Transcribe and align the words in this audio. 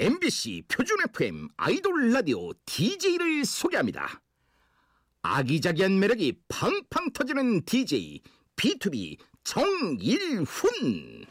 MBC 0.00 0.62
표준 0.66 0.96
FM 1.10 1.48
아이돌 1.58 2.10
라디오 2.12 2.54
DJ를 2.64 3.44
소개합니다. 3.44 4.22
아기자기한 5.20 6.00
매력이 6.00 6.40
팡팡 6.48 7.12
터지는 7.12 7.62
DJ 7.66 8.22
B2B 8.56 9.18
정일훈. 9.44 11.26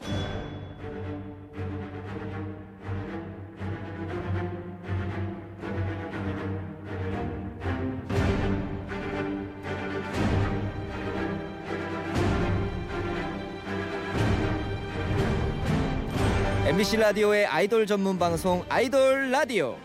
MBC 16.69 16.97
라디오의 16.97 17.47
아이돌 17.47 17.87
전문 17.87 18.19
방송 18.19 18.63
아이돌 18.69 19.31
라디오. 19.31 19.75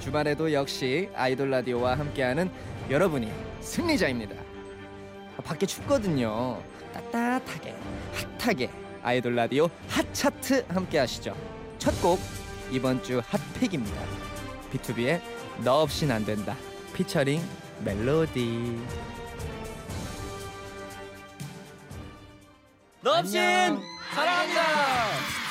주말에도 0.00 0.52
역시 0.52 1.08
아이돌 1.14 1.50
라디오와 1.50 1.96
함께하는 1.98 2.50
여러분이 2.90 3.30
승리자입니다. 3.60 4.34
아, 5.38 5.42
밖에 5.42 5.66
춥거든요. 5.66 6.60
따뜻하게 6.92 7.76
핫하게 8.40 8.70
아이돌 9.04 9.36
라디오 9.36 9.68
핫 9.88 10.04
차트 10.12 10.64
함께 10.68 10.98
하시죠. 10.98 11.36
첫 11.78 11.94
곡 12.02 12.18
이번 12.72 13.00
주 13.04 13.22
핫픽입니다. 13.24 14.02
B2B의 14.72 15.20
너 15.62 15.82
없인 15.82 16.10
안 16.10 16.24
된다. 16.24 16.56
피처링 16.94 17.40
멜로디. 17.84 18.80
너 23.02 23.20
없인 23.20 23.78
사랑한다 24.12 25.45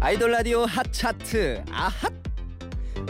아이돌 0.00 0.30
라디오 0.30 0.66
핫 0.66 0.92
차트. 0.92 1.64
아핫! 1.70 2.12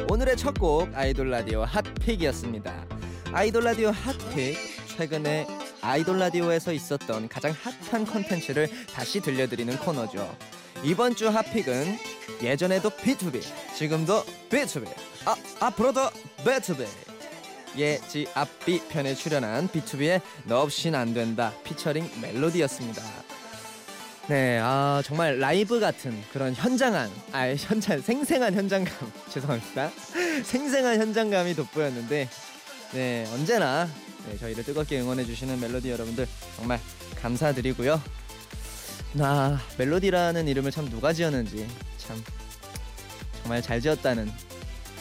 오늘의 0.08 0.36
첫 0.36 0.54
곡 0.54 0.94
아이돌 0.94 1.30
라디오 1.30 1.64
hot 1.64 1.82
pick이었습니다. 1.82 2.86
아이돌 3.32 3.64
라디오 3.64 3.90
hot 3.90 4.15
pick. 4.15 4.56
최근에 4.96 5.46
아이돌 5.82 6.18
라디오에서 6.20 6.72
있었던 6.72 7.28
가장 7.28 7.52
핫한 7.90 8.06
컨텐츠를 8.06 8.68
다시 8.94 9.20
들려드리는 9.20 9.76
코너죠 9.78 10.34
이번 10.84 11.16
주 11.16 11.28
hot 11.28 11.49
pick은 11.49 11.98
예전에도 12.42 12.90
BTOB 12.90 13.42
지금도 13.74 14.24
BTOB 14.50 14.88
아 15.24 15.34
앞으로도 15.60 16.10
BTOB 16.44 16.86
예지앞비 17.76 18.88
편에 18.88 19.14
출연한 19.14 19.68
BTOB의 19.68 20.20
너 20.44 20.60
없인 20.60 20.94
안 20.94 21.12
된다 21.12 21.52
피처링 21.64 22.08
멜로디였습니다 22.20 23.02
네, 24.28 24.58
아 24.60 25.02
정말 25.04 25.38
라이브 25.38 25.78
같은 25.78 26.20
그런 26.32 26.52
현장한, 26.52 27.08
아 27.30 27.46
현장 27.54 28.00
생생한 28.00 28.54
현장감 28.54 28.92
죄송합니다. 29.30 29.92
생생한 30.42 30.98
현장감이 30.98 31.54
돋보였는데, 31.54 32.28
네 32.92 33.26
언제나 33.32 33.88
네, 34.28 34.36
저희를 34.36 34.64
뜨겁게 34.64 35.00
응원해 35.00 35.24
주시는 35.24 35.60
멜로디 35.60 35.90
여러분들 35.90 36.26
정말 36.56 36.80
감사드리고요. 37.22 38.02
나 39.16 39.58
멜로디라는 39.78 40.46
이름을 40.46 40.70
참 40.70 40.88
누가 40.90 41.12
지었는지 41.12 41.66
참 41.96 42.22
정말 43.40 43.62
잘 43.62 43.80
지었다는 43.80 44.30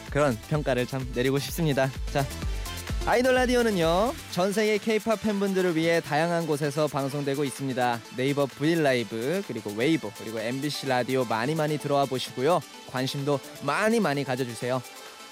그런 0.09 0.37
평가를 0.49 0.87
참 0.87 1.05
내리고 1.13 1.37
싶습니다. 1.39 1.89
자. 2.13 2.25
아이돌 3.05 3.35
라디오는요 3.35 4.13
전 4.31 4.51
세계 4.51 4.79
K-pop 4.79 5.21
팬분들을 5.21 5.75
위해 5.75 5.99
다양한 5.99 6.47
곳에서 6.47 6.87
방송되고 6.87 7.43
있습니다. 7.43 7.99
네이버 8.15 8.45
V 8.45 8.75
LIVE 8.75 9.43
그리고 9.47 9.71
웨이보 9.75 10.11
그리고 10.17 10.39
MBC 10.39 10.87
라디오 10.87 11.25
많이 11.25 11.53
많이 11.53 11.77
들어와 11.77 12.05
보시고요 12.05 12.61
관심도 12.89 13.39
많이 13.63 13.99
많이 13.99 14.23
가져주세요. 14.23 14.81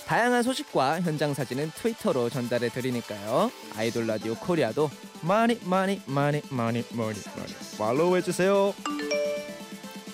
다양한 0.05 0.43
소식과 0.43 1.01
현장 1.01 1.33
사진은 1.33 1.71
트위터로 1.75 2.29
전달해 2.29 2.69
드리니까요 2.69 3.51
아이돌 3.75 4.07
라디오 4.07 4.35
코리아도 4.35 4.89
많이 5.21 5.59
많이 5.63 6.01
많이 6.05 6.41
많이 6.49 6.83
많이 6.91 7.19
많이 7.35 7.53
follow 7.77 8.17
해 8.17 8.21
주세요. 8.21 8.73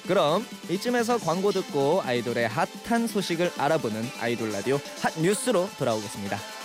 그럼 0.07 0.43
이쯤에서 0.69 1.19
광고 1.19 1.51
듣고 1.51 2.01
아이돌의 2.03 2.47
핫한 2.47 3.07
소식을 3.07 3.51
알아보는 3.57 4.03
아이돌 4.19 4.51
라디오 4.51 4.79
핫 5.01 5.13
뉴스로 5.19 5.69
돌아오겠습니다. 5.77 6.58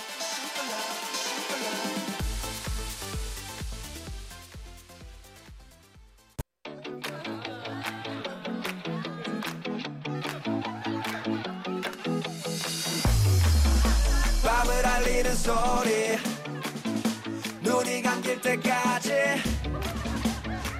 눈이 17.85 18.01
감길 18.01 18.41
때까지. 18.41 19.13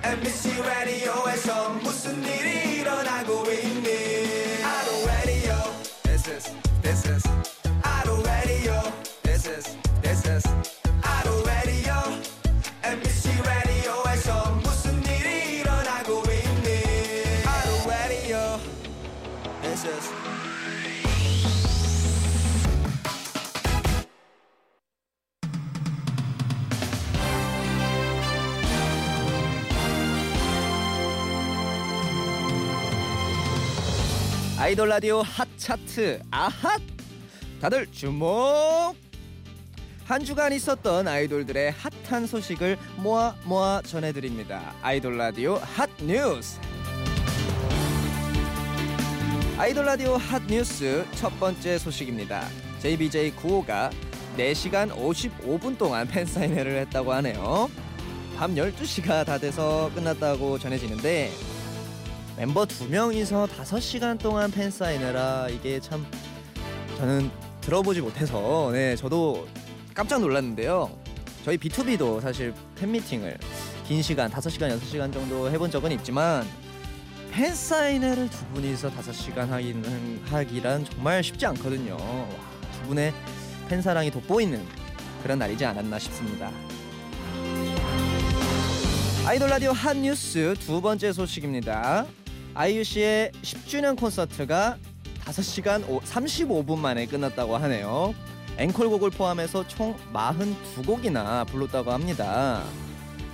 MBC 0.03 0.61
라디오에서 0.63 1.69
무슨 1.83 2.23
일이 2.23 2.54
아이돌 34.75 34.89
라디오 34.89 35.21
핫 35.21 35.47
차트. 35.55 36.19
아핫 36.31 36.81
다들 37.61 37.87
주목! 37.93 38.93
한 40.03 40.25
주간 40.25 40.51
있었던 40.51 41.07
아이돌들의 41.07 41.73
핫한 42.03 42.27
소식을 42.27 42.77
모아 42.97 43.35
모아 43.45 43.81
전해드립니다. 43.83 44.75
아이돌 44.81 45.17
라디오 45.17 45.55
핫 45.55 45.89
뉴스. 46.01 46.59
아이돌 49.57 49.85
라디오 49.85 50.17
핫 50.17 50.41
뉴스 50.45 51.05
첫 51.13 51.39
번째 51.39 51.77
소식입니다. 51.77 52.45
JBJ 52.79 53.31
95가 53.35 53.91
4시간 54.37 54.91
55분 54.91 55.77
동안 55.77 56.05
팬사인회를 56.05 56.79
했다고 56.79 57.13
하네요. 57.13 57.69
밤 58.35 58.53
12시가 58.55 59.25
다 59.25 59.37
돼서 59.37 59.89
끝났다고 59.95 60.59
전해지는데 60.59 61.54
멤버 62.37 62.65
두 62.65 62.87
명이서 62.89 63.47
다섯 63.47 63.79
시간 63.79 64.17
동안 64.17 64.51
팬 64.51 64.69
사인회라 64.69 65.47
이게 65.49 65.79
참 65.79 66.05
저는 66.97 67.31
들어보지 67.61 68.01
못해서 68.01 68.69
네 68.73 68.95
저도 68.95 69.47
깜짝 69.93 70.19
놀랐는데요. 70.19 70.91
저희 71.45 71.57
B2B도 71.57 72.21
사실 72.21 72.53
팬 72.75 72.91
미팅을 72.91 73.37
긴 73.87 74.01
시간 74.01 74.29
다섯 74.29 74.49
시간 74.49 74.69
여섯 74.69 74.85
시간 74.85 75.11
정도 75.11 75.49
해본 75.49 75.71
적은 75.71 75.91
있지만 75.93 76.45
팬 77.31 77.53
사인회를 77.53 78.29
두 78.29 78.45
분이서 78.47 78.89
다섯 78.91 79.13
시간 79.13 79.49
하기는 79.51 80.21
하기란 80.25 80.85
정말 80.85 81.23
쉽지 81.23 81.45
않거든요. 81.47 81.95
와, 81.95 82.27
두 82.73 82.87
분의 82.87 83.13
팬 83.69 83.81
사랑이 83.81 84.11
돋보이는 84.11 84.65
그런 85.23 85.39
날이지 85.39 85.63
않았나 85.65 85.99
싶습니다. 85.99 86.51
아이돌 89.25 89.49
라디오 89.49 89.71
핫 89.71 89.95
뉴스 89.97 90.53
두 90.59 90.81
번째 90.81 91.13
소식입니다. 91.13 92.05
아이유 92.55 92.83
씨의 92.85 93.31
10주년 93.41 93.97
콘서트가 93.99 94.77
5시간 95.25 95.85
35분 96.01 96.77
만에 96.77 97.05
끝났다고 97.05 97.57
하네요. 97.57 98.15
앵콜곡을 98.57 99.09
포함해서 99.09 99.67
총 99.67 99.95
42곡이나 100.13 101.45
불렀다고 101.47 101.91
합니다. 101.91 102.63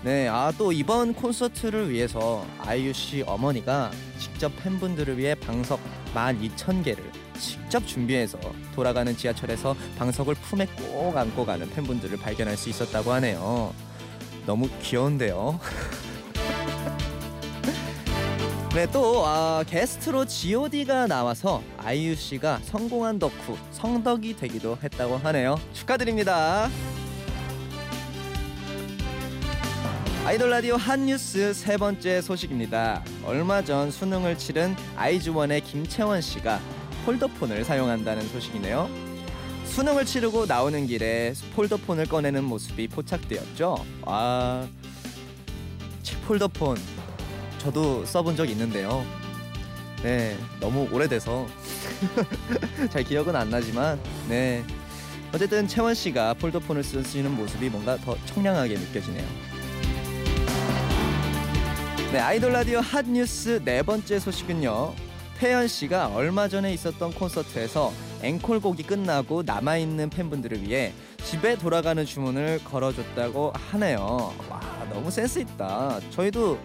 네, 0.03 0.27
아 0.27 0.51
또 0.57 0.71
이번 0.71 1.13
콘서트를 1.13 1.91
위해서 1.91 2.44
아이유 2.59 2.91
씨 2.94 3.23
어머니가 3.27 3.91
직접 4.18 4.51
팬분들을 4.63 5.15
위해 5.19 5.35
방석 5.35 5.79
12,000개를 6.15 6.97
직접 7.38 7.85
준비해서 7.85 8.39
돌아가는 8.73 9.15
지하철에서 9.15 9.75
방석을 10.00 10.33
품에 10.35 10.65
꼭 10.65 11.15
안고 11.15 11.45
가는 11.45 11.69
팬분들을 11.69 12.18
발견할 12.18 12.57
수 12.57 12.69
있었다고 12.69 13.12
하네요. 13.13 13.73
너무 14.47 14.68
귀여운데요. 14.81 15.59
네, 18.73 18.89
또 18.89 19.25
아, 19.25 19.65
게스트로 19.68 20.23
G.O.D가 20.23 21.06
나와서 21.06 21.62
아이유 21.77 22.15
씨가 22.15 22.59
성공한 22.63 23.19
덕후 23.19 23.57
성덕이 23.71 24.38
되기도 24.38 24.77
했다고 24.81 25.18
하네요. 25.18 25.59
축하드립니다. 25.73 26.69
아이돌 30.23 30.50
라디오 30.50 30.77
한 30.77 31.06
뉴스 31.06 31.53
세 31.53 31.75
번째 31.75 32.21
소식입니다. 32.21 33.03
얼마 33.25 33.62
전 33.62 33.91
수능을 33.91 34.38
치른 34.38 34.73
아이즈원의 34.95 35.62
김채원 35.62 36.21
씨가 36.21 36.62
폴더폰을 37.06 37.65
사용한다는 37.65 38.25
소식이네요. 38.29 38.89
수능을 39.65 40.06
치르고 40.06 40.45
나오는 40.45 40.88
길에 40.88 41.33
폴더폰을 41.56 42.06
꺼내는 42.06 42.45
모습이 42.45 42.88
포착되었죠. 42.88 43.85
아, 44.03 44.65
폴더폰 46.25 46.77
저도 47.61 48.03
써본 48.05 48.35
적 48.35 48.49
있는데요. 48.49 49.05
네, 50.01 50.35
너무 50.59 50.89
오래돼서 50.91 51.45
잘 52.89 53.03
기억은 53.03 53.35
안 53.35 53.51
나지만 53.51 53.99
네. 54.27 54.63
어쨌든 55.31 55.67
채원 55.67 55.93
씨가 55.93 56.33
폴더폰을 56.33 56.83
쓰시는 56.83 57.29
모습이 57.31 57.69
뭔가 57.69 57.97
더 57.97 58.17
청량하게 58.25 58.73
느껴지네요. 58.79 59.27
네, 62.11 62.17
아이돌 62.19 62.51
라디오 62.51 62.79
핫 62.79 63.05
뉴스 63.05 63.61
네 63.63 63.83
번째 63.83 64.19
소식은요. 64.19 64.95
태연 65.37 65.67
씨가 65.67 66.07
얼마 66.07 66.47
전에 66.47 66.73
있었던 66.73 67.13
콘서트에서 67.13 67.93
앵콜곡이 68.23 68.83
끝나고 68.83 69.43
남아 69.43 69.77
있는 69.77 70.09
팬분들을 70.09 70.63
위해 70.63 70.93
집에 71.23 71.55
돌아가는 71.57 72.03
주문을 72.03 72.63
걸어줬다고 72.63 73.53
하네요. 73.55 74.33
와, 74.49 74.59
너무 74.89 75.11
센스 75.11 75.39
있다. 75.39 75.99
저희도 76.09 76.59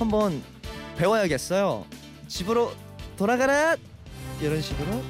한번 0.00 0.42
배워야겠어요. 0.96 1.84
집으로 2.26 2.72
돌아가라 3.16 3.76
이런 4.40 4.60
식으로. 4.60 5.02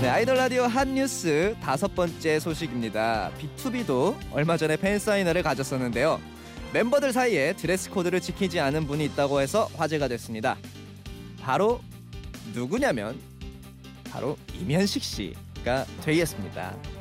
네, 0.00 0.08
아이돌 0.08 0.36
라디오 0.36 0.62
핫 0.62 0.86
뉴스 0.86 1.56
다섯 1.60 1.92
번째 1.94 2.38
소식입니다. 2.38 3.32
B2B도 3.38 4.14
얼마 4.32 4.56
전에 4.56 4.76
팬 4.76 4.98
사인회를 4.98 5.42
가졌었는데요. 5.42 6.20
멤버들 6.72 7.12
사이에 7.12 7.54
dress 7.54 7.90
code를 7.90 8.20
지키지 8.20 8.60
않은 8.60 8.86
분이 8.86 9.04
있다고 9.06 9.40
해서 9.40 9.68
화제가 9.76 10.06
됐습니다. 10.06 10.56
바로 11.40 11.80
누구냐면 12.54 13.18
바로 14.12 14.36
임현식 14.54 15.02
씨가 15.02 15.86
되겠습니다. 16.02 16.97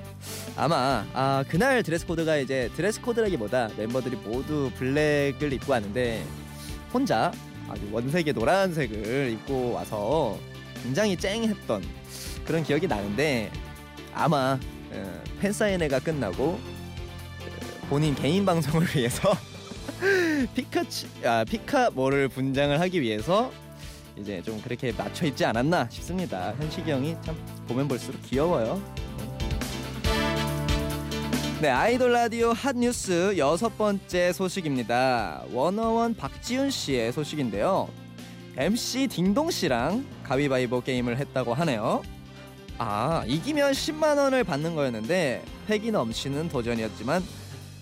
아마 0.55 1.05
아, 1.13 1.43
그날 1.47 1.83
dress 1.83 2.05
code가 2.05 2.37
이제 2.37 2.69
dress 2.75 3.01
code라기보다 3.01 3.69
멤버들이 3.77 4.15
모두 4.17 4.71
black을 4.77 5.53
입고 5.53 5.71
왔는데 5.71 6.25
혼자 6.93 7.31
아주 7.69 7.81
원색의 7.91 8.33
노란색을 8.33 9.31
입고 9.33 9.73
와서 9.73 10.37
굉장히 10.83 11.17
쨍했던 11.17 11.83
그런 12.45 12.63
기억이 12.63 12.87
나는데 12.87 13.51
아마 14.13 14.57
어, 14.91 15.23
팬 15.39 15.51
사인회가 15.51 15.99
끝나고 15.99 16.43
어, 16.43 16.59
본인 17.89 18.15
개인 18.15 18.45
방송을 18.45 18.87
위해서 18.95 19.35
피카치 20.55 21.07
아 21.25 21.43
피카모를 21.43 22.29
분장을 22.29 22.79
하기 22.79 23.01
위해서 23.01 23.51
이제 24.17 24.41
좀 24.41 24.61
그렇게 24.61 24.91
맞춰 24.91 25.25
입지 25.25 25.45
않았나 25.45 25.87
싶습니다. 25.91 26.53
현식이 26.59 26.89
형이 26.89 27.15
참 27.23 27.35
보면 27.67 27.87
볼수록 27.87 28.21
귀여워요. 28.23 28.81
네, 31.59 31.69
아이돌 31.69 32.11
라디오 32.11 32.53
핫 32.53 32.77
뉴스 32.77 33.35
여섯 33.35 33.75
번째 33.79 34.31
소식입니다. 34.31 35.41
워너원 35.51 36.13
박지훈 36.13 36.69
씨의 36.69 37.11
소식인데요. 37.11 37.89
MC 38.55 39.07
딩동 39.07 39.49
씨랑 39.49 40.05
가위바위보 40.21 40.81
게임을 40.81 41.17
했다고 41.17 41.55
하네요. 41.55 42.03
아, 42.77 43.23
이기면 43.25 43.71
10만 43.71 44.19
원을 44.19 44.43
받는 44.43 44.75
거였는데 44.75 45.43
패기 45.65 45.89
넘치는 45.89 46.49
도전이었지만 46.49 47.23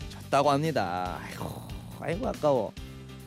졌다고 0.10 0.52
합니다. 0.52 1.20
아이고, 1.22 1.62
아이고 2.00 2.28
아까워. 2.30 2.72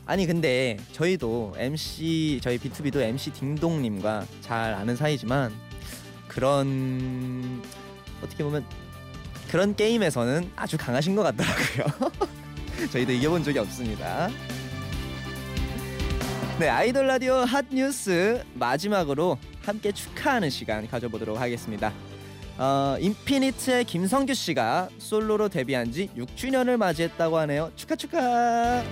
아니 0.06 0.26
근데 0.26 0.78
저희도 0.92 1.56
MC 1.58 2.40
저희 2.42 2.56
B2B도 2.56 3.02
MC 3.02 3.32
딩동 3.32 3.82
님과 3.82 4.24
잘 4.40 4.72
아는 4.72 4.96
사이지만 4.96 5.52
그런 6.26 7.62
어떻게 8.22 8.42
보면 8.42 8.64
그런 9.50 9.74
게임에서는 9.74 10.52
아주 10.56 10.76
강하신 10.78 11.16
것 11.16 11.22
같더라고요. 11.22 12.10
저희도 12.92 13.12
이겨본 13.12 13.42
적이 13.44 13.60
없습니다. 13.60 14.28
네, 16.58 16.68
아이돌 16.68 17.06
라디오 17.06 17.34
핫 17.36 17.64
뉴스 17.70 18.42
마지막으로 18.54 19.38
함께 19.62 19.92
축하하는 19.92 20.50
시간 20.50 20.88
가져보도록 20.88 21.40
하겠습니다. 21.40 21.92
어, 22.58 22.96
인피니트의 22.98 23.84
김성규 23.84 24.34
씨가 24.34 24.88
솔로로 24.98 25.48
데뷔한 25.48 25.92
지 25.92 26.10
6주년을 26.16 26.76
맞이했다고 26.76 27.38
하네요. 27.38 27.70
축하 27.76 27.94
축하. 27.94 28.82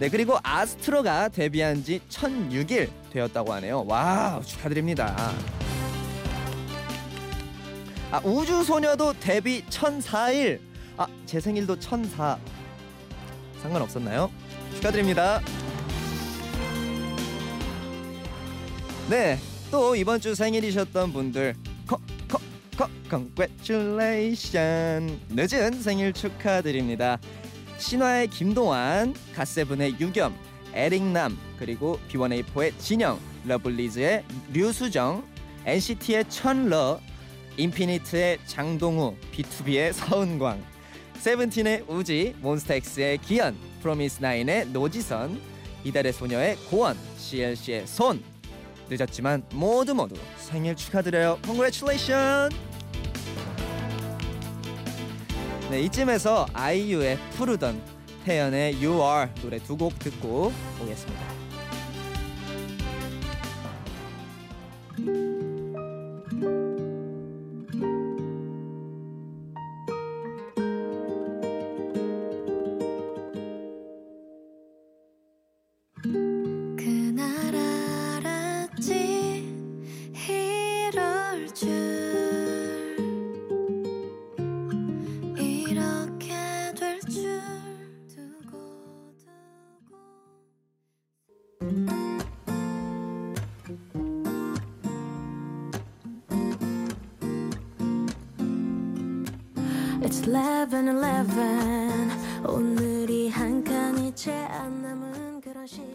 네, 0.00 0.08
그리고 0.08 0.38
아스트로가 0.42 1.28
데뷔한 1.28 1.84
지 1.84 2.00
1006일 2.08 2.90
되었다고 3.12 3.52
하네요. 3.54 3.84
와, 3.86 4.40
축하드립니다. 4.44 5.32
아 8.10 8.20
우주소녀도 8.24 9.12
데뷔 9.20 9.62
1004일. 9.66 10.60
아 10.96 11.06
제 11.26 11.38
생일도 11.40 11.78
1004 11.78 12.38
상관없었나요? 13.62 14.30
축하드립니다. 14.74 15.40
네 19.10 19.38
또 19.70 19.94
이번 19.94 20.18
주 20.20 20.34
생일이셨던 20.34 21.12
분들. 21.12 21.54
congratulation 23.10 25.20
늦은 25.30 25.80
생일 25.82 26.12
축하드립니다. 26.12 27.18
신화의 27.78 28.28
김동완 28.28 29.14
갓세븐의 29.34 29.96
유겸 30.00 30.34
에릭남 30.74 31.36
그리고 31.58 31.98
B1A4의 32.10 32.72
진영 32.78 33.18
러블리즈의 33.44 34.24
류수정 34.52 35.24
NCT의 35.66 36.26
천러 36.28 37.00
인피니트의 37.58 38.38
장동우, 38.46 39.16
BTOB의 39.32 39.92
서은광, 39.92 40.64
세븐틴의 41.18 41.84
우지, 41.88 42.34
몬스타엑스의 42.40 43.18
기현, 43.18 43.56
프로미스나인의 43.82 44.68
노지선, 44.68 45.40
이달의 45.84 46.12
소녀의 46.12 46.56
고원, 46.70 46.96
CLC의 47.18 47.86
손. 47.86 48.22
늦었지만 48.88 49.42
모두 49.52 49.94
모두 49.94 50.14
생일 50.38 50.74
축하드려요. 50.76 51.38
Congratulation! 51.44 52.50
네, 55.70 55.82
이쯤에서 55.82 56.46
아이유의 56.54 57.18
푸르던, 57.32 57.82
태연의 58.24 58.74
You 58.84 59.02
Are 59.02 59.30
노래 59.42 59.58
두 59.58 59.76
곡 59.76 59.98
듣고 59.98 60.52
오겠습니다. 60.80 61.37
It's 100.70 100.74
11, 100.74 101.00
11 102.44 102.46
오늘이 102.46 103.30
한채안 103.30 104.82
남은 104.82 105.40
그런 105.40 105.66
시간 105.66 105.88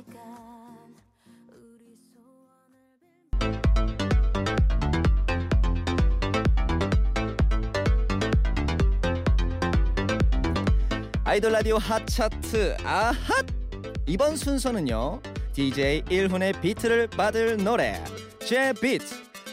아이돌 11.24 11.51
라디오 11.51 11.77
핫 11.77 12.08
차트 12.08 12.77
아핫 12.84 13.46
이번 14.08 14.36
순서는요 14.36 15.22
DJ 15.53 16.01
일훈의 16.06 16.60
비트를 16.62 17.10
받을 17.10 17.58
노래 17.58 18.03
제 18.39 18.74
비트 18.74 19.06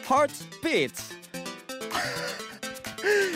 heartbeat 0.06 1.19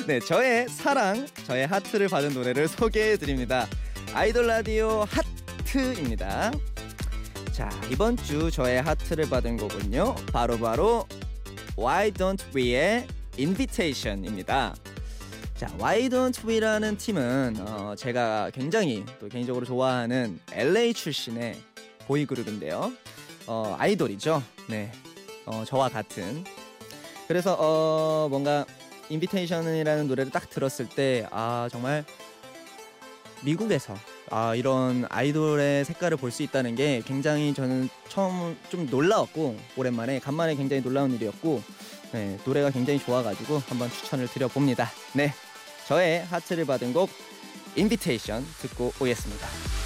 네 0.07 0.21
저의 0.21 0.69
사랑 0.69 1.27
저의 1.47 1.67
하트를 1.67 2.09
받은 2.09 2.35
노래를 2.35 2.69
소개해 2.69 3.17
드립니다 3.17 3.67
아이돌 4.13 4.47
라디오 4.47 5.07
하트입니다 5.09 6.53
자 7.53 7.71
이번 7.91 8.15
주 8.19 8.51
저의 8.51 8.83
하트를 8.83 9.31
받은 9.31 9.57
곡은요 9.57 10.15
바로 10.31 10.59
바로 10.59 11.07
Why 11.79 12.11
Don't 12.11 12.55
We의 12.55 13.07
Invitation입니다 13.39 14.75
자, 15.57 15.69
Why 15.79 16.11
Don't 16.11 16.47
We라는 16.47 16.99
팀은 16.99 17.57
어, 17.61 17.95
제가 17.97 18.51
굉장히 18.51 19.07
또 19.19 19.29
개인적으로 19.29 19.65
좋아하는 19.65 20.39
LA 20.53 20.93
출신의 20.93 21.57
보이 22.09 22.27
그룹인데요. 22.27 22.93
어, 23.47 23.77
아이돌이죠. 23.79 24.43
네, 24.69 24.91
어, 25.47 25.63
저와 25.65 25.91
같은. 25.91 26.45
그래서 27.29 27.57
어, 27.57 28.27
뭔가 28.29 28.67
인비테이션이라는 29.11 30.09
노래를 30.09 30.33
딱 30.33 30.49
들었을 30.51 30.89
때 30.89 31.27
아 31.31 31.69
정말 31.71 32.05
미국에서 33.43 33.95
아 34.31 34.55
이런 34.55 35.07
아이돌의 35.11 35.85
색깔을 35.85 36.17
볼 36.17 36.31
수 36.31 36.43
있다는 36.43 36.75
게 36.75 37.03
굉장히 37.05 37.53
저는 37.55 37.89
처음 38.09 38.57
좀 38.71 38.87
놀라웠고 38.87 39.57
오랜만에 39.77 40.19
간만에 40.19 40.55
굉장히 40.55 40.83
놀라운 40.83 41.13
일이었고 41.13 41.63
네, 42.13 42.39
노래가 42.45 42.71
굉장히 42.71 42.99
좋아가지고 43.01 43.63
한번 43.69 43.91
추천을 43.91 44.27
드려봅니다. 44.29 44.91
네, 45.15 45.35
저의 45.87 46.25
하트를 46.25 46.65
받은 46.65 46.93
곡 46.93 47.11
인비테이션 47.77 48.47
듣고 48.63 48.93
오겠습니다. 49.01 49.84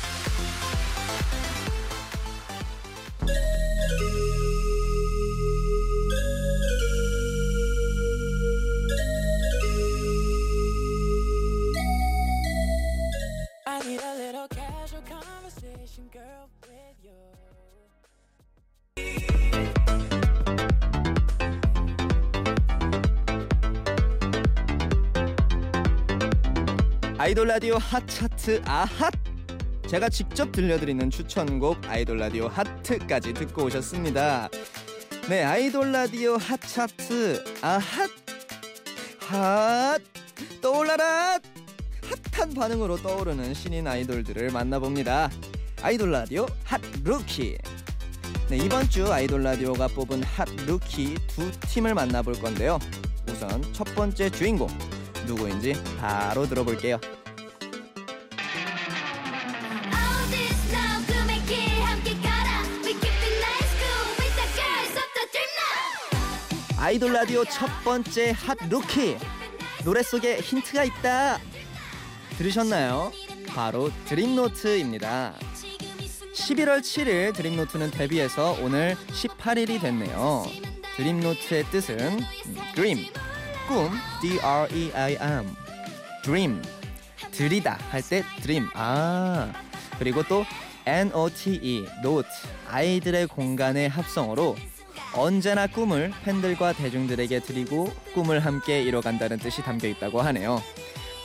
Conversation, 15.08 16.08
girl, 16.12 16.48
with 16.68 16.98
you. 17.02 17.12
아이돌 27.18 27.48
라디오 27.48 27.78
핫 27.78 28.06
차트 28.06 28.62
아핫 28.64 29.12
제가 29.88 30.08
직접 30.08 30.52
들려드리는 30.52 31.10
추천곡 31.10 31.84
아이돌 31.88 32.18
라디오 32.18 32.46
하트까지 32.46 33.32
듣고 33.32 33.64
오셨습니다. 33.64 34.48
네 35.28 35.42
아이돌 35.42 35.90
라디오 35.90 36.36
핫 36.36 36.60
차트 36.60 37.42
아핫 37.60 38.10
핫 39.20 40.00
떠올라라 40.60 41.40
핫한 42.32 42.54
반응으로 42.54 42.96
떠오르는 42.98 43.54
신인 43.54 43.86
아이돌들을 43.86 44.50
만나봅니다. 44.50 45.30
아이돌 45.82 46.10
라디오 46.10 46.46
핫 46.64 46.80
루키 47.04 47.58
네 48.48 48.56
이번 48.56 48.88
주 48.88 49.12
아이돌 49.12 49.42
라디오가 49.42 49.88
뽑은 49.88 50.22
핫 50.22 50.48
루키 50.66 51.16
두 51.26 51.50
팀을 51.60 51.94
만나볼 51.94 52.34
건데요. 52.40 52.78
우선 53.28 53.62
첫 53.72 53.84
번째 53.94 54.30
주인공 54.30 54.68
누구인지 55.26 55.74
바로 56.00 56.48
들어볼게요. 56.48 56.98
아이돌 66.80 67.12
라디오 67.12 67.44
첫 67.44 67.68
번째 67.84 68.30
핫 68.30 68.56
루키 68.70 69.18
노래 69.84 70.02
속에 70.02 70.38
힌트가 70.40 70.84
있다 70.84 71.38
들으셨나요? 72.38 73.12
바로 73.48 73.90
드림노트입니다 74.06 75.34
11월 76.34 76.80
7일 76.80 77.34
드림노트는 77.34 77.90
데뷔해서 77.90 78.56
오늘 78.62 78.96
18일이 79.10 79.80
됐네요 79.80 80.44
드림노트의 80.96 81.64
뜻은 81.64 81.98
음, 81.98 82.56
dream 82.76 83.06
꿈 83.66 83.90
D-R-E-A-M 84.22 85.46
dream 86.22 86.62
드리다 87.32 87.76
할 87.90 88.02
때 88.02 88.22
드림 88.42 88.68
아 88.74 89.52
그리고 89.98 90.22
또 90.22 90.44
N-O-T-E 90.86 91.86
note 92.04 92.28
아이들의 92.68 93.26
공간의 93.26 93.88
합성어로 93.88 94.56
언제나 95.14 95.66
꿈을 95.66 96.12
팬들과 96.24 96.72
대중들에게 96.72 97.40
드리고 97.40 97.92
꿈을 98.14 98.40
함께 98.40 98.82
이뤄간다는 98.82 99.38
뜻이 99.38 99.62
담겨 99.62 99.88
있다고 99.88 100.20
하네요. 100.22 100.62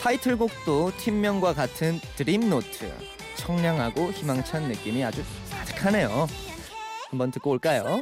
타이틀곡도 0.04 0.98
팀명과 0.98 1.54
같은 1.54 2.02
드림노트 2.18 2.92
청량하고 3.38 4.12
희망찬 4.12 4.64
느낌이 4.64 5.02
아주 5.02 5.24
가득하네요. 5.50 6.28
한번 7.10 7.32
듣고 7.32 7.52
올까요? 7.52 8.02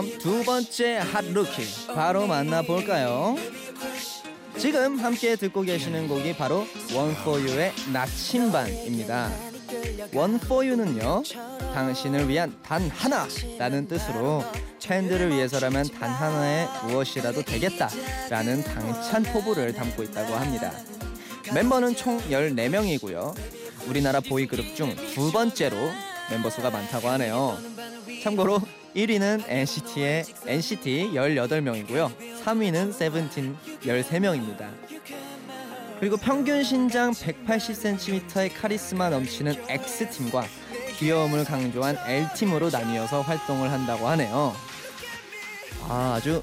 그럼 0.00 0.18
두 0.18 0.44
번째 0.44 0.96
핫 0.96 1.24
루키 1.26 1.92
바로 1.94 2.26
만나볼까요? 2.26 3.36
지금 4.56 4.98
함께 4.98 5.36
듣고 5.36 5.60
계시는 5.60 6.08
곡이 6.08 6.36
바로 6.36 6.66
14U의 6.94 7.72
나침반입니다. 7.92 9.30
14U는요, 10.14 11.22
당신을 11.74 12.28
위한 12.28 12.56
단 12.62 12.88
하나라는 12.88 13.88
뜻으로 13.88 14.42
팬들을 14.82 15.30
위해서라면 15.30 15.88
단 15.90 16.10
하나의 16.10 16.66
무엇이라도 16.86 17.42
되겠다라는 17.42 18.64
당찬 18.64 19.22
포부를 19.24 19.74
담고 19.74 20.02
있다고 20.04 20.34
합니다. 20.34 20.72
멤버는 21.54 21.94
총 21.94 22.18
14명이고요. 22.22 23.34
우리나라 23.86 24.20
보이그룹 24.20 24.74
중 24.74 24.96
두 25.14 25.30
번째로 25.30 25.76
멤버 26.30 26.48
수가 26.48 26.70
많다고 26.70 27.08
하네요. 27.08 27.58
참고로 28.22 28.60
1위는 28.94 29.44
NCT의 29.46 30.24
NCT 30.46 31.10
18명이고요. 31.14 32.10
3위는 32.44 32.92
세븐틴 32.92 33.56
13명입니다. 33.82 34.68
그리고 36.00 36.16
평균 36.16 36.64
신장 36.64 37.12
180cm의 37.12 38.50
카리스마 38.58 39.10
넘치는 39.10 39.54
X팀과 39.68 40.44
귀여움을 40.98 41.44
강조한 41.44 41.96
L팀으로 42.06 42.70
나뉘어서 42.70 43.20
활동을 43.20 43.70
한다고 43.70 44.08
하네요. 44.08 44.54
아, 45.82 46.14
아주 46.16 46.42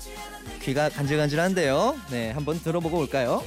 귀가 0.61 0.89
간질간질한데요. 0.89 1.97
네, 2.11 2.31
한번 2.31 2.59
들어보고 2.61 2.99
올까요? 2.99 3.43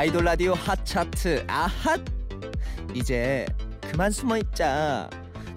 아이돌 0.00 0.24
라디오 0.24 0.54
핫 0.54 0.82
차트 0.86 1.44
아핫 1.46 2.00
이제 2.94 3.44
그만 3.82 4.10
숨어 4.10 4.38
있자 4.38 5.10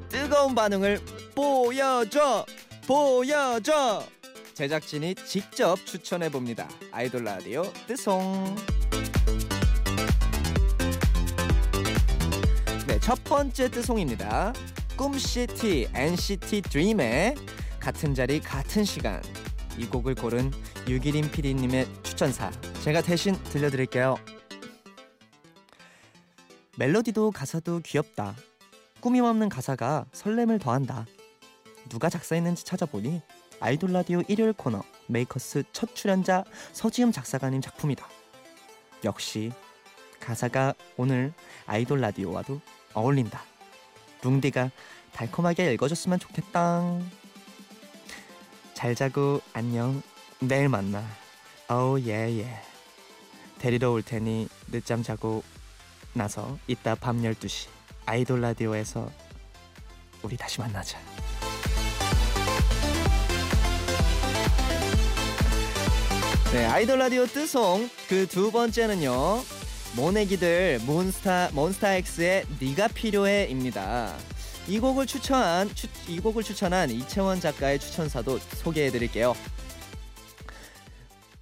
뜨거운 0.09 0.53
반응을 0.53 1.00
보여줘 1.33 2.45
보여줘 2.85 4.03
제작진이 4.53 5.15
직접 5.15 5.77
추천해 5.85 6.27
봅니다. 6.27 6.67
아이돌 6.91 7.23
라디오 7.23 7.63
뜨송. 7.88 8.53
네, 12.85 13.00
첫 13.00 13.23
번째 13.23 13.71
뜨송입니다. 13.71 14.51
꿈시티 14.97 15.88
NCT 15.93 16.63
드림의 16.63 17.35
같은 17.79 18.13
자리 18.13 18.41
같은 18.41 18.83
시간 18.83 19.21
이 19.77 19.85
곡을 19.85 20.15
고른 20.15 20.51
유기림 20.87 21.31
PD님의 21.31 21.87
추천사 22.03 22.51
제가 22.83 23.01
대신 23.01 23.35
들려드릴게요. 23.45 24.15
멜로디도 26.77 27.31
가사도 27.31 27.79
귀엽다. 27.79 28.35
꾸밈 28.99 29.23
없는 29.23 29.49
가사가 29.49 30.05
설렘을 30.11 30.59
더한다. 30.59 31.05
누가 31.89 32.09
작사했는지 32.09 32.63
찾아보니 32.65 33.21
아이돌 33.59 33.91
라디오 33.93 34.21
일요일 34.27 34.53
코너 34.53 34.81
메이커스 35.07 35.63
첫 35.71 35.95
출연자 35.95 36.43
서지음 36.71 37.11
작사가님 37.11 37.61
작품이다. 37.61 38.07
역시 39.03 39.51
가사가 40.19 40.73
오늘 40.97 41.33
아이돌 41.65 41.99
라디오와도 42.01 42.61
어울린다. 42.93 43.43
뭉디가 44.23 44.71
달콤하게 45.11 45.73
읽어줬으면 45.73 46.19
좋겠다. 46.19 46.99
잘 48.73 48.95
자고 48.95 49.41
안녕. 49.53 50.01
내일 50.39 50.67
만나. 50.69 51.03
어우 51.69 51.99
예예. 52.01 52.47
데리러 53.59 53.91
올 53.91 54.01
테니 54.03 54.49
늦잠 54.71 55.03
자고 55.03 55.43
나서 56.13 56.57
이따 56.67 56.95
밤 56.95 57.21
12시 57.21 57.67
아이돌 58.05 58.41
라디오에서 58.41 59.09
우리 60.21 60.35
다시 60.35 60.59
만나자. 60.59 60.99
네, 66.51 66.65
아이돌 66.65 66.99
라디오 66.99 67.25
뜨송 67.25 67.89
그 68.07 68.27
두 68.27 68.51
번째는요. 68.51 69.41
모내기들 69.95 70.79
몬스타 70.85 71.49
몬스타엑스의 71.53 72.45
네가 72.59 72.89
필요해입니다. 72.89 74.15
이 74.67 74.79
곡을 74.79 75.05
추천한 75.05 75.74
추, 75.75 75.88
이 76.08 76.20
곡을 76.20 76.41
추천한 76.41 76.89
이채원 76.89 77.41
작가의 77.41 77.79
추천사도 77.79 78.39
소개해 78.39 78.91
드릴게요. 78.91 79.36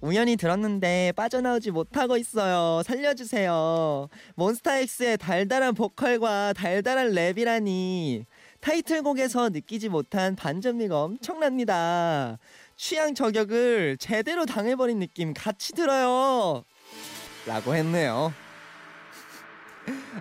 우연히 0.00 0.36
들었는데 0.36 1.12
빠져나오지 1.14 1.70
못하고 1.70 2.16
있어요. 2.16 2.82
살려주세요. 2.82 4.08
몬스타엑스의 4.34 5.18
달달한 5.18 5.74
보컬과 5.74 6.54
달달한 6.54 7.12
랩이라니 7.12 8.24
타이틀곡에서 8.58 9.50
느끼지 9.50 9.88
못한 9.88 10.34
반전미가 10.34 11.00
엄청납니다. 11.00 12.38
취향 12.76 13.14
저격을 13.14 13.98
제대로 14.00 14.44
당해버린 14.44 14.98
느낌 14.98 15.32
같이 15.32 15.72
들어요. 15.72 16.64
라고 17.46 17.76
했네요. 17.76 18.34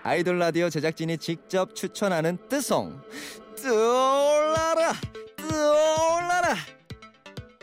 아이돌 0.04 0.40
라디오 0.40 0.70
제작진이 0.70 1.18
직접 1.18 1.76
추천하는 1.76 2.38
뜨송. 2.50 3.00
뜨올라라! 3.56 4.94
뜨올라라! 5.38 6.56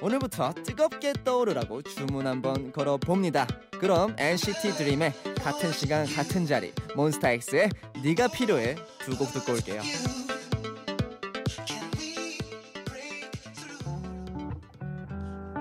오늘부터 0.00 0.52
뜨겁게 0.64 1.12
떠오르라고 1.24 1.82
주문 1.82 2.26
한번 2.26 2.70
걸어봅니다. 2.72 3.46
그럼 3.80 4.14
NCT 4.18 4.72
드림의 4.76 5.12
같은 5.42 5.72
시간 5.72 6.06
같은 6.06 6.46
자리 6.46 6.72
몬스타엑스의 6.94 7.70
네가 8.04 8.28
필요해 8.28 8.76
두 9.00 9.16
곡 9.16 9.32
듣고 9.32 9.52
올게요. 9.54 9.80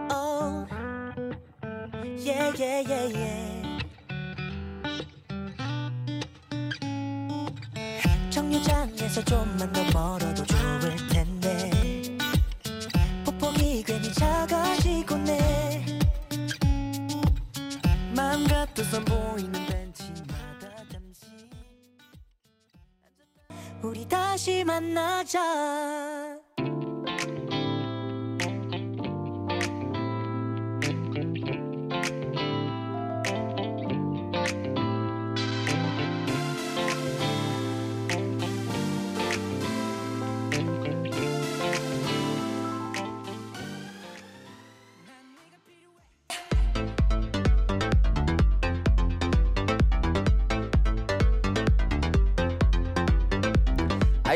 Oh, 0.10 0.66
yeah, 2.18 2.52
yeah, 2.58 2.82
yeah, 2.82 3.08
yeah. 3.08 3.57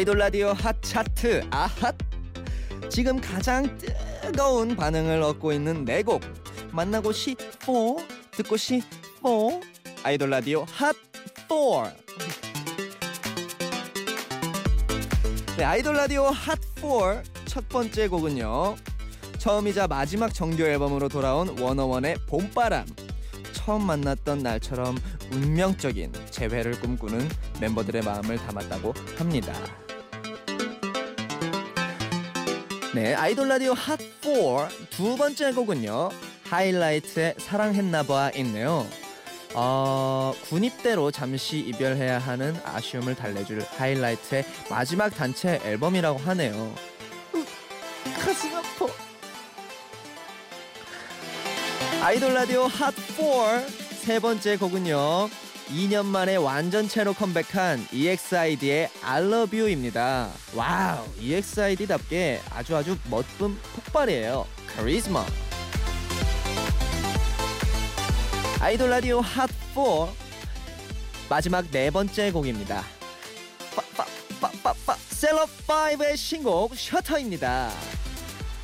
아이돌 0.01 0.17
라디오 0.17 0.47
핫 0.47 0.81
차트 0.81 1.47
아핫. 1.51 1.95
지금 2.89 3.21
가장 3.21 3.77
뜨거운 3.77 4.75
반응을 4.75 5.21
얻고 5.21 5.53
있는 5.53 5.85
네 5.85 6.01
곡. 6.01 6.23
만나고 6.71 7.11
싶어? 7.11 7.97
듣고 8.31 8.57
싶어? 8.57 9.61
아이돌 10.01 10.31
라디오 10.31 10.65
핫4 10.65 11.93
네 15.57 15.63
아이돌 15.63 15.95
라디오 15.95 16.31
핫4 16.31 17.21
첫 17.45 17.69
번째 17.69 18.07
곡은요. 18.07 18.77
처음이자 19.37 19.85
마지막 19.85 20.33
정규 20.33 20.63
앨범으로 20.63 21.09
돌아온 21.09 21.59
워너원의 21.59 22.15
봄바람. 22.25 22.87
처음 23.53 23.85
만났던 23.85 24.39
날처럼 24.39 24.97
운명적인 25.31 26.11
재회를 26.31 26.79
꿈꾸는 26.79 27.29
멤버들의 27.59 28.01
마음을 28.01 28.37
담았다고 28.37 28.95
합니다. 29.19 29.53
네, 32.93 33.13
아이돌 33.13 33.47
라디오 33.47 33.73
핫4 33.73 34.89
두 34.89 35.15
번째 35.15 35.53
곡은요. 35.53 36.09
하이라이트의 36.43 37.35
사랑했나봐 37.37 38.31
있네요. 38.35 38.85
어, 39.53 40.33
군입대로 40.49 41.11
잠시 41.11 41.59
이별해야 41.59 42.19
하는 42.19 42.55
아쉬움을 42.65 43.15
달래줄 43.15 43.61
하이라이트의 43.77 44.43
마지막 44.69 45.09
단체 45.09 45.61
앨범이라고 45.63 46.19
하네요. 46.19 46.75
으, 47.35 47.45
가슴 48.19 48.55
아파. 48.55 48.87
아이돌 52.03 52.33
라디오 52.33 52.67
핫4 52.67 53.67
세 54.01 54.19
번째 54.19 54.57
곡은요. 54.57 55.29
2년 55.71 56.05
만에 56.05 56.35
완전체로 56.35 57.13
컴백한 57.13 57.87
EXID의 57.93 58.89
I 59.03 59.23
Love 59.23 59.59
You입니다. 59.59 60.29
wow, 60.53 61.05
EXID답게 61.19 62.41
아주 62.49 62.75
아주 62.75 62.97
멋쁨 63.09 63.57
폭발이에요. 63.75 64.45
카리스마. 64.75 65.25
아이돌 68.59 68.89
라디오 68.89 69.21
핫4 69.21 70.09
마지막 71.29 71.65
네 71.71 71.89
번째 71.89 72.31
곡입니다. 72.31 72.83
빠빠빠빠빠 73.73 74.95
셀럽5의 74.95 76.17
신곡 76.17 76.75
셔터입니다. 76.75 77.71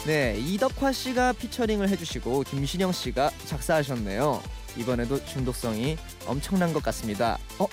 네, 0.05 0.37
이덕화 0.39 0.91
씨가 0.91 1.33
피처링을 1.33 1.89
해주시고 1.89 2.43
김신영 2.43 2.91
씨가 2.91 3.31
작사하셨네요. 3.45 4.56
이번에도 4.77 5.23
중독성이 5.25 5.97
엄청난 6.25 6.73
것 6.73 6.81
같습니다. 6.83 7.37
어? 7.59 7.67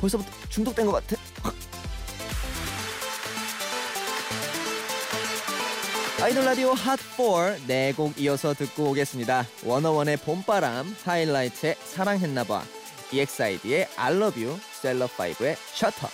벌써부터 0.00 0.30
중독된 0.48 0.86
것 0.86 0.92
같아. 0.92 1.16
아이돌 6.22 6.44
라디오 6.44 6.72
핫4 6.72 7.66
네 7.66 7.92
곡 7.92 8.18
이어서 8.18 8.54
듣고 8.54 8.90
오겠습니다. 8.90 9.46
워너원의 9.64 10.16
봄바람, 10.18 10.96
하이라이트의 11.04 11.76
사랑했나봐, 11.84 12.62
EXID의 13.12 13.88
I 13.96 14.14
Love 14.14 14.42
You, 14.42 14.58
셀럽5의 14.82 15.56
셔터. 15.74 16.08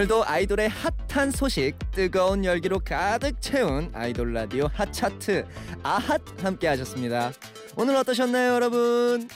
오늘도 0.00 0.24
아이돌의 0.24 0.70
핫한 1.10 1.30
소식 1.30 1.76
뜨거운 1.90 2.42
열기로 2.42 2.78
가득 2.78 3.38
채운 3.42 3.90
아이돌 3.92 4.32
라디오 4.32 4.66
핫 4.72 4.90
차트 4.90 5.44
아핫 5.82 6.22
함께 6.42 6.68
하셨습니다. 6.68 7.32
오늘 7.76 7.96
어떠셨나요, 7.96 8.54
여러분? 8.54 9.28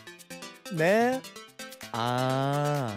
네. 0.75 1.21
아. 1.93 2.97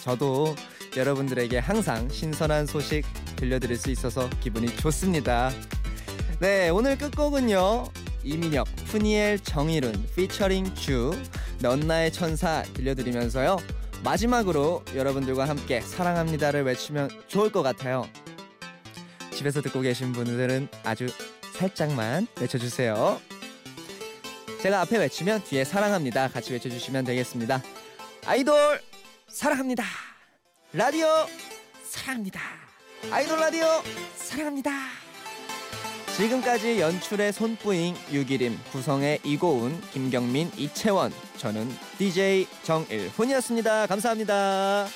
저도 0.00 0.54
여러분들에게 0.96 1.58
항상 1.58 2.08
신선한 2.08 2.64
소식 2.64 3.04
들려드릴 3.36 3.76
수 3.76 3.90
있어서 3.90 4.30
기분이 4.40 4.74
좋습니다. 4.76 5.50
네, 6.40 6.70
오늘 6.70 6.96
끝곡은요. 6.96 7.84
이민혁, 8.22 8.66
푸니엘, 8.86 9.40
정일훈, 9.40 9.92
피처링 10.16 10.74
주, 10.74 11.12
넌 11.60 11.80
나의 11.80 12.10
천사 12.10 12.62
들려드리면서요. 12.72 13.58
마지막으로 14.04 14.84
여러분들과 14.94 15.48
함께 15.48 15.80
사랑합니다를 15.80 16.62
외치면 16.64 17.08
좋을 17.26 17.50
것 17.50 17.62
같아요. 17.62 18.06
집에서 19.32 19.62
듣고 19.62 19.80
계신 19.80 20.12
분들은 20.12 20.68
아주 20.84 21.06
살짝만 21.54 22.26
외쳐주세요. 22.38 23.20
제가 24.62 24.82
앞에 24.82 24.98
외치면 24.98 25.42
뒤에 25.44 25.64
사랑합니다 25.64 26.28
같이 26.28 26.52
외쳐주시면 26.52 27.04
되겠습니다. 27.04 27.62
아이돌 28.26 28.80
사랑합니다. 29.28 29.84
라디오 30.72 31.06
사랑합니다. 31.82 32.40
아이돌 33.10 33.38
라디오 33.40 33.66
사랑합니다. 34.16 35.03
지금까지 36.16 36.80
연출의 36.80 37.32
손뿌잉, 37.32 37.96
유기림, 38.12 38.56
구성의 38.70 39.18
이고운, 39.24 39.80
김경민, 39.92 40.48
이채원, 40.56 41.12
저는 41.38 41.68
DJ 41.98 42.46
정일훈이었습니다. 42.62 43.88
감사합니다. 43.88 44.86